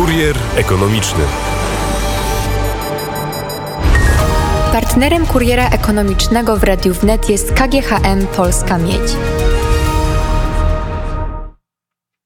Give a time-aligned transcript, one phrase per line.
[0.00, 1.24] Kurier ekonomiczny.
[4.72, 9.12] Partnerem kuriera ekonomicznego w Radiu Wnet jest KGHM Polska Miedź.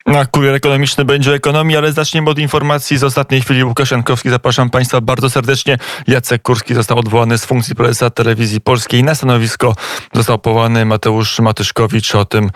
[0.07, 3.65] Na kurier ekonomiczny będzie o ekonomii, ale zaczniemy od informacji z ostatniej chwili.
[3.65, 5.79] Łukasz Jankowski, zapraszam Państwa bardzo serdecznie.
[6.07, 9.05] Jacek Kurski został odwołany z funkcji prezesa telewizji polskiej.
[9.05, 9.75] Na stanowisko
[10.13, 12.15] został powołany Mateusz Matyszkowicz.
[12.15, 12.51] O tym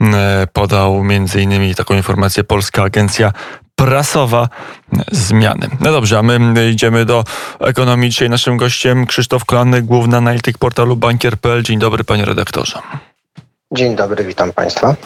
[0.00, 3.32] e, podał między innymi taką informację Polska Agencja
[3.84, 4.48] prasowa
[5.12, 5.68] zmiany.
[5.80, 7.24] No dobrze, a my idziemy do
[7.60, 8.10] ekonomii.
[8.10, 11.62] Dzisiaj naszym gościem Krzysztof Kolany, główny analityk portalu bankier.pl.
[11.62, 12.78] Dzień dobry panie redaktorze.
[13.72, 14.96] Dzień dobry, witam państwa.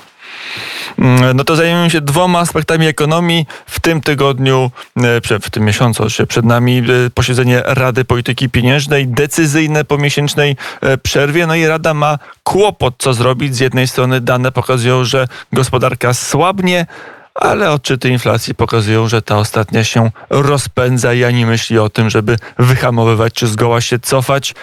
[1.35, 3.47] No to zajmiemy się dwoma aspektami ekonomii.
[3.67, 9.07] W tym tygodniu, e, w tym miesiącu się przed nami e, posiedzenie Rady Polityki Pieniężnej,
[9.07, 11.47] decyzyjne po miesięcznej e, przerwie.
[11.47, 13.57] No i Rada ma kłopot, co zrobić.
[13.57, 16.87] Z jednej strony dane pokazują, że gospodarka słabnie,
[17.35, 22.37] ale odczyty inflacji pokazują, że ta ostatnia się rozpędza i ani myśli o tym, żeby
[22.59, 24.55] wyhamowywać czy zgoła się cofać.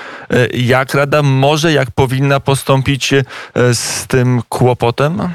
[0.53, 3.13] Jak Rada może, jak powinna postąpić
[3.73, 5.31] z tym kłopotem?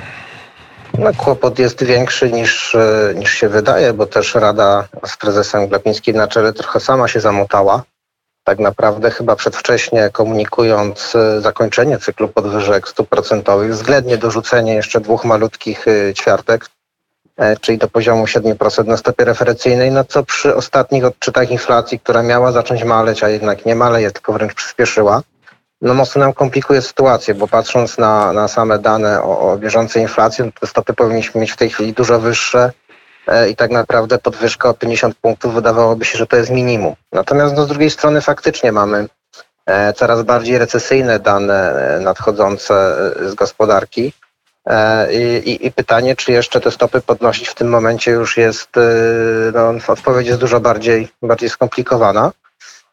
[0.98, 6.16] No, kłopot jest większy niż, e, niż się wydaje, bo też Rada z prezesem Glapińskim
[6.16, 7.82] na czele trochę sama się zamotała.
[8.44, 15.88] Tak naprawdę chyba przedwcześnie komunikując e, zakończenie cyklu podwyżek procentowych, względnie dorzucenie jeszcze dwóch malutkich
[15.88, 16.66] e, ćwiartek,
[17.60, 22.52] czyli do poziomu 7% na stopie referencyjnej, no co przy ostatnich odczytach inflacji, która miała
[22.52, 25.22] zacząć maleć, a jednak nie maleje, tylko wręcz przyspieszyła,
[25.80, 30.44] no mocno nam komplikuje sytuację, bo patrząc na, na same dane o, o bieżącej inflacji,
[30.44, 32.72] no te stopy powinniśmy mieć w tej chwili dużo wyższe
[33.26, 36.94] e, i tak naprawdę podwyżka o 50 punktów wydawałoby się, że to jest minimum.
[37.12, 39.06] Natomiast no, z drugiej strony faktycznie mamy
[39.66, 44.12] e, coraz bardziej recesyjne dane e, nadchodzące z gospodarki.
[45.44, 48.68] I, I, pytanie, czy jeszcze te stopy podnosić w tym momencie już jest,
[49.54, 52.32] no, odpowiedź jest dużo bardziej, bardziej skomplikowana.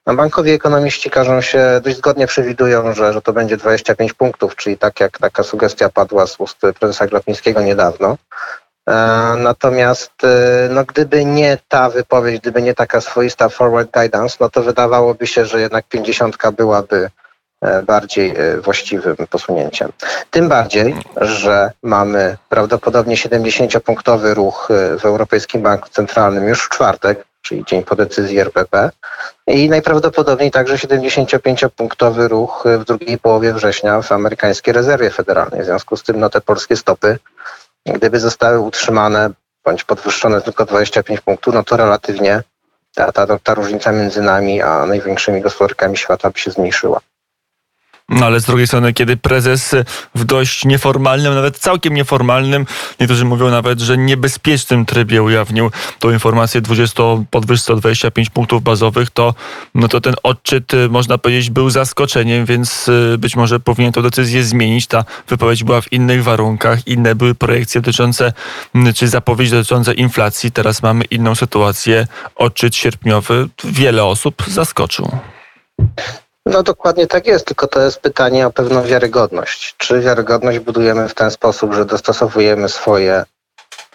[0.08, 4.78] No, bankowi ekonomiści każą się, dość zgodnie przewidują, że, że to będzie 25 punktów, czyli
[4.78, 8.18] tak jak taka sugestia padła z ust prezesa Glapińskiego niedawno.
[8.90, 8.94] E,
[9.38, 14.64] natomiast e, no, gdyby nie ta wypowiedź, gdyby nie taka swoista forward guidance, no to
[14.64, 17.10] wydawałoby się, że jednak 50 byłaby e,
[17.86, 19.92] bardziej właściwym posunięciem.
[20.32, 24.68] Tym bardziej, że mamy prawdopodobnie 70-punktowy ruch
[25.00, 28.90] w Europejskim Banku Centralnym już w czwartek, czyli dzień po decyzji RPP.
[29.48, 35.62] I najprawdopodobniej także 75-punktowy ruch w drugiej połowie września w amerykańskiej rezerwie federalnej.
[35.62, 37.18] W związku z tym no, te polskie stopy,
[37.86, 39.30] gdyby zostały utrzymane
[39.66, 42.44] bądź podwyższone tylko 25 punktów, no to relatywnie
[42.96, 47.00] ta, ta, ta różnica między nami a największymi gospodarkami świata by się zmniejszyła.
[48.10, 49.76] No ale z drugiej strony, kiedy prezes
[50.16, 52.66] w dość nieformalnym, nawet całkiem nieformalnym,
[53.00, 59.36] niektórzy mówią nawet, że niebezpiecznym trybie ujawnił tą informację 20 podwyżce 25 punktów bazowych, to,
[59.76, 64.02] no to ten odczyt, y, można powiedzieć, był zaskoczeniem, więc y, być może powinien tę
[64.02, 64.88] decyzję zmienić.
[64.88, 68.34] Ta wypowiedź była w innych warunkach, inne były projekcje dotyczące,
[68.96, 70.52] czy zapowiedzi dotyczące inflacji.
[70.52, 72.08] Teraz mamy inną sytuację.
[72.36, 75.12] Odczyt sierpniowy wiele osób zaskoczył.
[76.46, 79.76] No dokładnie tak jest, tylko to jest pytanie o pewną wiarygodność.
[79.78, 83.24] Czy wiarygodność budujemy w ten sposób, że dostosowujemy swoje,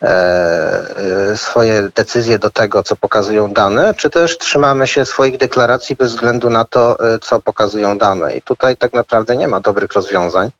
[0.02, 5.96] e, e, swoje decyzje do tego, co pokazują dane, czy też trzymamy się swoich deklaracji
[5.96, 8.36] bez względu na to, e, co pokazują dane.
[8.36, 10.50] I tutaj tak naprawdę nie ma dobrych rozwiązań.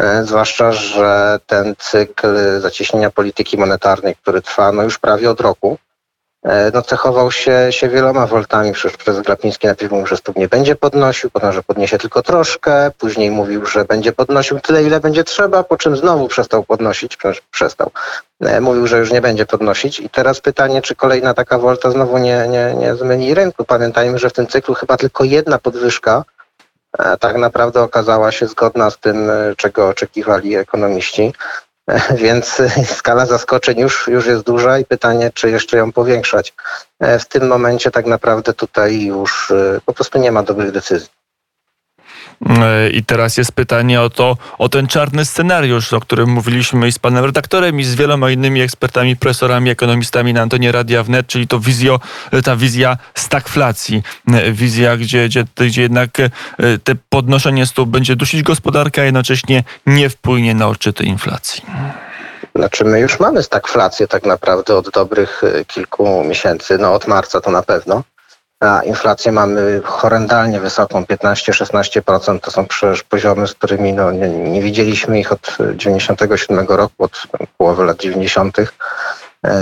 [0.00, 5.78] E, zwłaszcza, że ten cykl zacieśnienia polityki monetarnej, który trwa no już prawie od roku,
[6.74, 8.72] no, cechował się, się wieloma woltami.
[8.72, 12.90] Przecież prezes Glapiński najpierw mówił, że stóp nie będzie podnosił, potem, że podniesie tylko troszkę,
[12.98, 17.18] później mówił, że będzie podnosił tyle, ile będzie trzeba, po czym znowu przestał podnosić,
[17.50, 17.90] przestał.
[18.40, 22.18] E, mówił, że już nie będzie podnosić i teraz pytanie, czy kolejna taka wolta znowu
[22.18, 23.64] nie, nie, nie zmieni rynku.
[23.64, 26.24] Pamiętajmy, że w tym cyklu chyba tylko jedna podwyżka
[27.20, 31.32] tak naprawdę okazała się zgodna z tym, e, czego oczekiwali ekonomiści.
[32.24, 36.54] Więc skala zaskoczeń już, już jest duża i pytanie, czy jeszcze ją powiększać.
[37.00, 41.23] E, w tym momencie tak naprawdę tutaj już e, po prostu nie ma dobrych decyzji.
[42.48, 46.92] E, I teraz jest pytanie o to, o ten czarny scenariusz, o którym mówiliśmy i
[46.92, 51.48] z panem redaktorem, i z wieloma innymi ekspertami, profesorami, ekonomistami na Antonie Radia Wnet, czyli
[51.48, 52.00] to wizjo,
[52.44, 54.02] ta wizja stagflacji.
[54.52, 56.10] Wizja, gdzie, gdzie, gdzie jednak
[56.84, 61.62] te podnoszenie stóp będzie dusić gospodarkę, a jednocześnie nie wpłynie na odczyty inflacji.
[62.54, 67.50] Znaczy my już mamy stagflację tak naprawdę od dobrych kilku miesięcy, no od marca to
[67.50, 68.02] na pewno
[68.64, 72.40] a inflację mamy horrendalnie wysoką, 15-16%.
[72.40, 77.22] To są przecież poziomy, z którymi no, nie, nie widzieliśmy ich od 97 roku, od
[77.58, 78.56] połowy lat 90.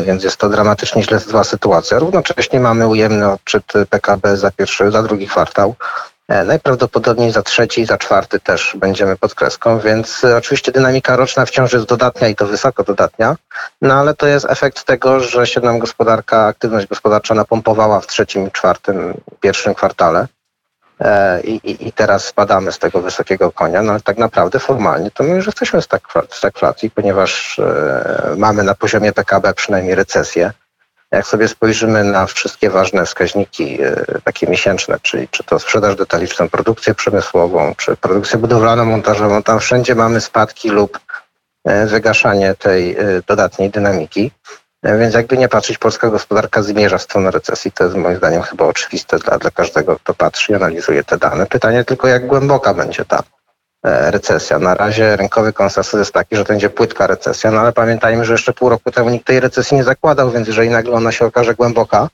[0.07, 1.99] więc jest to dramatycznie źle zła sytuacja.
[1.99, 5.75] Równocześnie mamy ujemny odczyt PKB za pierwszy, za drugi kwartał.
[6.29, 11.17] E, najprawdopodobniej za trzeci i za czwarty też będziemy pod kreską, więc e, oczywiście dynamika
[11.17, 13.37] roczna wciąż jest dodatnia i to wysoko dodatnia,
[13.83, 18.51] no ale to jest efekt tego, że się nam gospodarka, aktywność gospodarcza napompowała w trzecim,
[18.51, 20.27] czwartym, pierwszym kwartale.
[21.01, 25.25] E, I, I, teraz spadamy z tego wysokiego konia, no ale tak naprawdę formalnie to
[25.25, 25.81] my już jesteśmy
[26.29, 27.61] w stagflacji, ponieważ
[28.37, 30.53] mamy na poziomie PKB przynajmniej recesję.
[31.13, 36.49] Jak sobie spojrzymy na wszystkie ważne wskaźniki e, takie miesięczne, czyli czy to sprzedaż detaliczną,
[36.49, 41.01] produkcję przemysłową, czy produkcję budowlaną, montażową, tam wszędzie mamy spadki lub
[41.65, 44.31] e, wygaszanie tej e, dodatniej dynamiki.
[44.85, 47.73] Więc jakby nie patrzeć, polska gospodarka zmierza w stronę recesji.
[47.73, 51.47] To jest moim zdaniem chyba oczywiste dla, dla każdego, kto patrzy i analizuje te dane.
[51.47, 53.23] Pytanie tylko, jak głęboka będzie ta
[53.85, 54.59] recesja.
[54.59, 58.33] Na razie rynkowy konsensus jest taki, że to będzie płytka recesja, no ale pamiętajmy, że
[58.33, 61.55] jeszcze pół roku temu nikt tej recesji nie zakładał, więc jeżeli nagle ona się okaże
[61.55, 62.09] głęboka,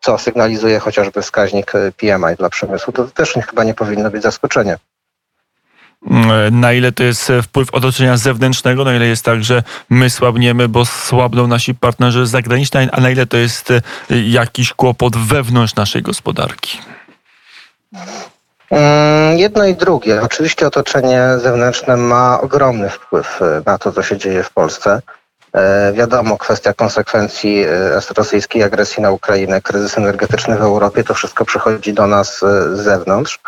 [0.00, 4.22] co sygnalizuje chociażby wskaźnik e, PMI dla przemysłu, to, to też chyba nie powinno być
[4.22, 4.76] zaskoczenie.
[6.10, 10.68] Mm, na ile to jest wpływ otoczenia zewnętrznego, na ile jest tak, że my słabniemy,
[10.68, 13.80] bo słabną nasi partnerzy zagraniczni, a na ile to jest e,
[14.10, 16.78] jakiś kłopot wewnątrz naszej gospodarki?
[18.72, 20.22] Mm, jedno i drugie.
[20.22, 25.02] Oczywiście otoczenie zewnętrzne ma ogromny wpływ e, na to, co się dzieje w Polsce.
[25.52, 31.44] E, wiadomo, kwestia konsekwencji e, rosyjskiej agresji na Ukrainę, kryzys energetyczny w Europie, to wszystko
[31.44, 33.40] przychodzi do nas z zewnątrz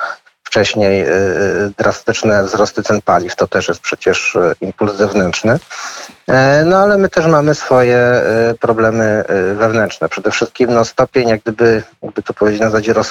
[0.55, 5.59] wcześniej y, y, drastyczne wzrosty cen paliw, to też jest przecież y, impuls zewnętrzny.
[6.29, 8.23] E, no ale my też mamy swoje
[8.61, 9.25] problemy
[9.55, 10.09] wewnętrzne.
[10.09, 13.11] Przede wszystkim no, stopień, jak gdyby, jakby to powiedzieć na zasadzie roz,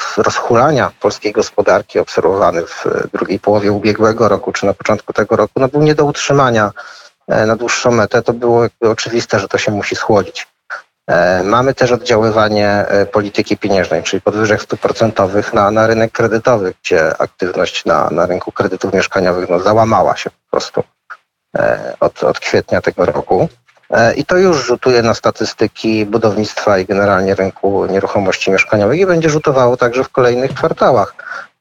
[0.99, 5.81] polskiej gospodarki obserwowany w drugiej połowie ubiegłego roku czy na początku tego roku, no, był
[5.81, 6.71] nie do utrzymania
[7.27, 8.21] e, na dłuższą metę.
[8.21, 10.52] To było oczywiste, że to się musi schłodzić.
[11.07, 16.73] E, mamy też oddziaływanie e, polityki pieniężnej, czyli podwyżek stóp procentowych na, na rynek kredytowy,
[16.83, 20.83] gdzie aktywność na, na rynku kredytów mieszkaniowych no, załamała się po prostu
[21.57, 23.49] e, od, od kwietnia tego roku.
[24.15, 29.77] I to już rzutuje na statystyki budownictwa i generalnie rynku nieruchomości mieszkaniowych i będzie rzutowało
[29.77, 31.15] także w kolejnych kwartałach.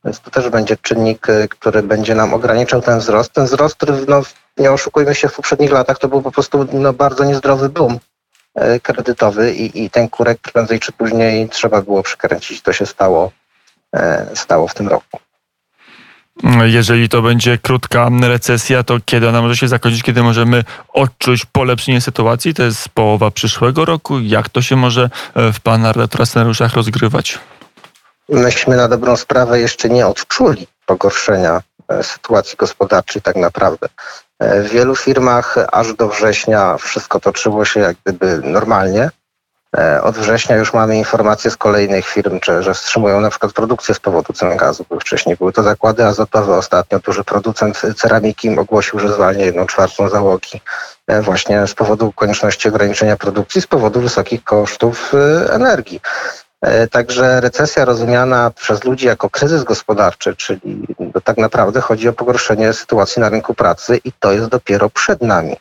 [0.05, 3.33] Więc to też będzie czynnik, który będzie nam ograniczał ten wzrost.
[3.33, 4.23] Ten wzrost, który no,
[4.59, 7.99] nie oszukujmy się, w poprzednich latach to był po prostu no, bardzo niezdrowy boom
[8.83, 12.63] kredytowy i, i ten kurek prędzej czy później trzeba było przykręcić.
[12.63, 13.33] To się stało,
[13.95, 15.19] e, stało w tym roku.
[16.65, 22.01] Jeżeli to będzie krótka recesja, to kiedy ona może się zakończyć, kiedy możemy odczuć polepszenie
[22.01, 22.55] sytuacji?
[22.55, 24.21] To jest połowa przyszłego roku.
[24.21, 27.39] Jak to się może e, w Pana redaktora scenariuszach rozgrywać?
[28.29, 31.63] Myśmy na dobrą sprawę jeszcze nie odczuli pogorszenia
[32.03, 33.89] sytuacji gospodarczej tak naprawdę.
[34.43, 39.11] W wielu firmach aż do września wszystko toczyło się jak gdyby normalnie.
[39.79, 44.01] E, od września już mamy informacje z kolejnych firm, że, wstrzymują na przykład produkcję z
[44.01, 46.57] powodu cen gazu, bo wcześniej były to zakłady azotowe.
[46.57, 50.61] Ostatnio duży producent ceramiki ogłosił, że zwalnia jedną czwartą załogi
[51.07, 56.01] e, właśnie z powodu konieczności ograniczenia produkcji, z powodu wysokich kosztów e, energii.
[56.63, 60.87] E, także recesja rozumiana przez ludzi jako kryzys gospodarczy, czyli
[61.25, 65.57] tak naprawdę chodzi o pogorszenie sytuacji na rynku pracy i to jest dopiero przed nami.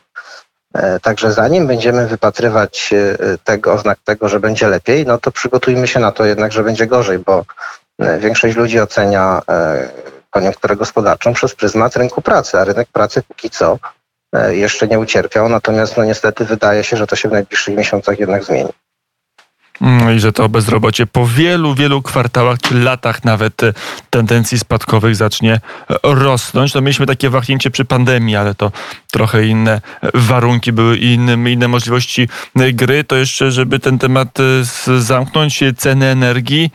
[0.74, 5.88] E, także zanim będziemy wypatrywać e, tego, oznak tego, że będzie lepiej, no to przygotujmy
[5.88, 7.44] się na to jednak, że będzie gorzej, bo
[8.18, 9.42] większość ludzi ocenia
[10.30, 13.78] koniunkturę gospodarczą przez pryzmat rynku pracy, a rynek pracy póki co
[14.48, 18.44] jeszcze nie ucierpiał, natomiast no niestety wydaje się, że to się w najbliższych miesiącach jednak
[18.44, 18.72] zmieni.
[19.80, 23.72] Mm, i że to bezrobocie po wielu, wielu kwartałach czy latach nawet e,
[24.10, 25.60] tendencji spadkowych zacznie e,
[26.02, 26.74] rosnąć.
[26.74, 28.72] No mieliśmy takie wahnięcie przy pandemii, ale to
[29.10, 29.80] trochę inne
[30.14, 33.04] warunki były inne, inne możliwości e, gry.
[33.04, 34.38] To jeszcze, żeby ten temat
[34.98, 36.70] zamknąć, ceny energii.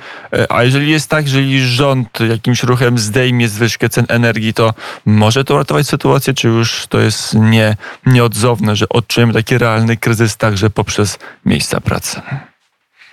[0.49, 4.73] A jeżeli jest tak, jeżeli rząd jakimś ruchem zdejmie zwyżkę cen energii, to
[5.05, 7.75] może to uratować sytuację, czy już to jest nie,
[8.05, 12.21] nieodzowne, że odczujemy taki realny kryzys także poprzez miejsca pracy?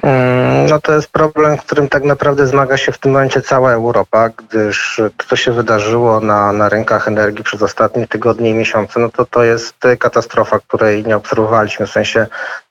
[0.03, 4.29] Mm, no to jest problem, którym tak naprawdę zmaga się w tym momencie cała Europa,
[4.29, 9.09] gdyż to, co się wydarzyło na, na rynkach energii przez ostatnie tygodnie i miesiące, no
[9.09, 11.87] to to jest katastrofa, której nie obserwowaliśmy.
[11.87, 12.27] W sensie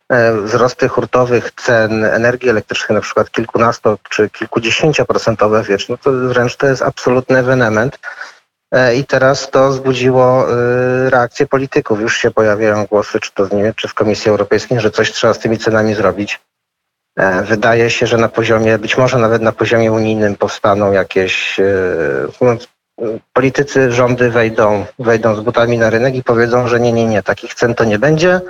[0.10, 6.56] e, wzrosty hurtowych cen energii elektrycznej, na przykład kilkunasto czy kilkudziesięcioprocentowe wiecz, no to wręcz
[6.56, 8.00] to jest absolutny ewenement.
[8.72, 12.02] E, I teraz to wzbudziło e, reakcję polityków.
[12.02, 15.34] Już się pojawiają głosy, czy to z Niemiec, czy z Komisji Europejskiej, że coś trzeba
[15.34, 16.40] z tymi cenami zrobić.
[17.16, 21.64] E, wydaje się, że na poziomie, być może nawet na poziomie unijnym powstaną jakieś e,
[22.42, 22.58] no,
[23.34, 27.54] politycy, rządy wejdą, wejdą z butami na rynek i powiedzą, że nie, nie, nie, takich
[27.54, 28.42] cen to nie będzie.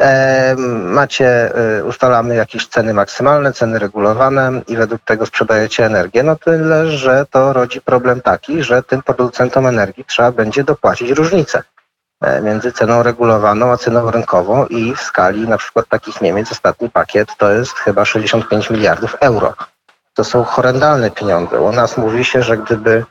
[0.00, 1.52] E, macie,
[1.84, 6.22] ustalamy jakieś ceny maksymalne, ceny regulowane i według tego sprzedajecie energię.
[6.22, 11.62] No tyle, że to rodzi problem taki, że tym producentom energii trzeba będzie dopłacić różnicę
[12.42, 17.28] między ceną regulowaną a ceną rynkową i w skali na przykład takich Niemiec ostatni pakiet
[17.38, 19.54] to jest chyba 65 miliardów euro.
[20.14, 21.60] To są horrendalne pieniądze.
[21.60, 23.04] U nas mówi się, że gdyby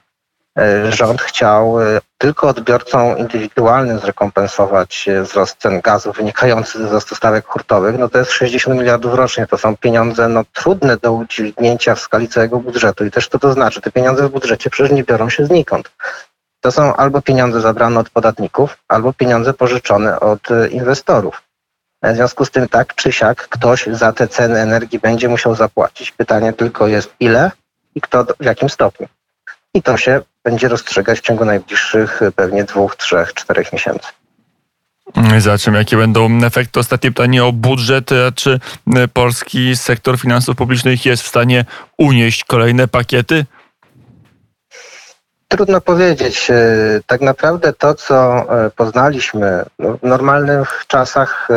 [0.57, 7.15] E, rząd chciał e, tylko odbiorcom indywidualnym zrekompensować e, wzrost cen gazu wynikający ze wzrostu
[7.15, 9.47] stawek hurtowych, no to jest 60 miliardów rocznie.
[9.47, 13.05] To są pieniądze no, trudne do udźwignięcia w skali całego budżetu.
[13.05, 15.91] I też to to znaczy, te pieniądze w budżecie przecież nie biorą się znikąd.
[16.63, 21.43] To są albo pieniądze zabrane od podatników, albo pieniądze pożyczone od inwestorów.
[22.03, 26.11] W związku z tym tak czy siak ktoś za te ceny energii będzie musiał zapłacić.
[26.11, 27.51] Pytanie tylko jest ile
[27.95, 29.07] i kto w jakim stopniu.
[29.73, 34.07] I to się będzie rozstrzygać w ciągu najbliższych e, pewnie dwóch, trzech, czterech miesięcy.
[35.37, 36.79] Zobaczymy, jakie będą efekty.
[36.79, 38.09] Ostatnie pytanie o budżet.
[38.35, 38.59] Czy
[38.95, 41.65] e, polski sektor finansów publicznych jest w stanie
[41.97, 43.45] unieść kolejne pakiety?
[45.53, 46.51] Trudno powiedzieć.
[46.51, 46.55] E,
[47.05, 48.45] tak naprawdę to, co
[48.75, 51.47] poznaliśmy no, w normalnych czasach,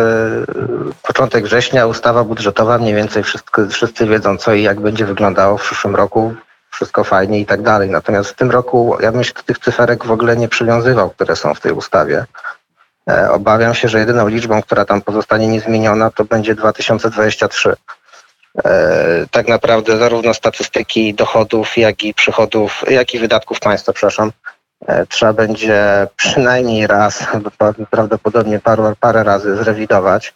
[1.02, 5.62] początek września, ustawa budżetowa, mniej więcej wszyscy, wszyscy wiedzą, co i jak będzie wyglądało w
[5.62, 6.34] przyszłym roku
[6.70, 7.90] wszystko fajnie i tak dalej.
[7.90, 11.36] Natomiast w tym roku ja bym się do tych cyferek w ogóle nie przywiązywał, które
[11.36, 12.24] są w tej ustawie.
[13.10, 17.74] E, obawiam się, że jedyną liczbą, która tam pozostanie niezmieniona, to będzie 2023.
[18.64, 24.32] E, tak naprawdę zarówno statystyki dochodów, jak i przychodów, jak i wydatków państwa, przepraszam,
[24.86, 27.26] e, trzeba będzie przynajmniej raz,
[27.90, 30.34] prawdopodobnie paru, parę razy zrewidować.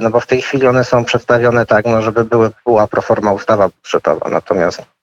[0.00, 3.68] No bo w tej chwili one są przedstawione tak, no żeby były, była proforma ustawa
[3.68, 4.30] budżetowa.
[4.30, 4.99] Natomiast E,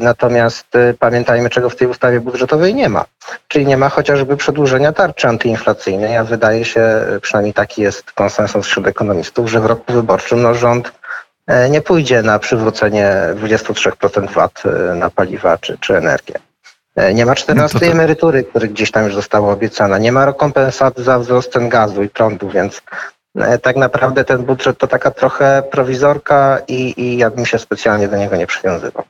[0.00, 3.04] natomiast e, pamiętajmy, czego w tej ustawie budżetowej nie ma.
[3.48, 6.82] Czyli nie ma chociażby przedłużenia tarczy antyinflacyjnej, a wydaje się,
[7.22, 10.92] przynajmniej taki jest konsensus wśród ekonomistów, że w roku wyborczym no, rząd
[11.46, 14.62] e, nie pójdzie na przywrócenie 23% VAT
[14.94, 16.34] na paliwa czy, czy energię.
[17.14, 19.98] Nie ma 14 no emerytury, które gdzieś tam już została obiecana.
[19.98, 23.15] Nie ma rekompensat za wzrost cen gazu i prądu, więc E,
[23.62, 28.16] tak naprawdę ten budżet to taka trochę prowizorka i, i ja bym się specjalnie do
[28.16, 29.04] niego nie przywiązywał.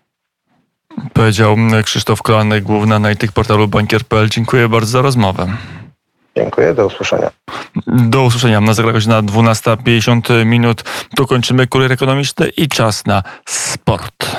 [1.12, 4.28] Powiedział Krzysztof Kolanek, główny analityk portalu bankier.pl.
[4.28, 5.46] Dziękuję bardzo za rozmowę.
[6.36, 7.30] Dziękuję, do usłyszenia.
[7.86, 8.60] Do usłyszenia.
[8.60, 10.84] Na zegarach na 12.50 minut.
[11.16, 14.36] Tu kończymy kurier ekonomiczny i czas na sport.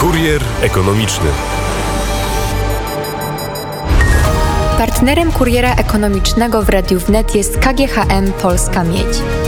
[0.00, 1.57] Kurier ekonomiczny.
[4.78, 9.47] Partnerem kuriera ekonomicznego w Radiu Wnet jest KGHM Polska Miedź.